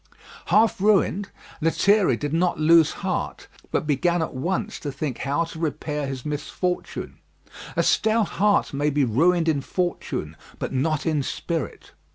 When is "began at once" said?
3.85-4.79